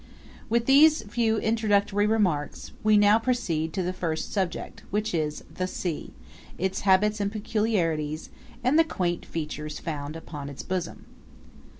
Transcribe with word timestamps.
With 0.49 0.65
these 0.65 1.03
few 1.03 1.37
introductory 1.37 2.07
remarks 2.07 2.71
we 2.83 2.97
now 2.97 3.19
proceed 3.19 3.71
to 3.73 3.83
the 3.83 3.93
first 3.93 4.33
subject, 4.33 4.81
which 4.89 5.13
is 5.13 5.43
The 5.53 5.67
Sea: 5.67 6.11
Its 6.57 6.79
Habits 6.79 7.19
and 7.19 7.31
Peculiarities, 7.31 8.31
and 8.63 8.79
the 8.79 8.83
Quaint 8.83 9.31
Creatures 9.31 9.77
Found 9.77 10.15
upon 10.15 10.49
Its 10.49 10.63
Bosom. 10.63 11.05